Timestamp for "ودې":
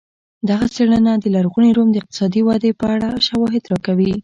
2.43-2.71